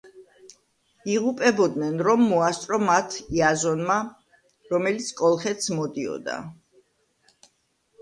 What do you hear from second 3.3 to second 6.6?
იაზონმა, რომელიც კოლხეთს მოდიოდა.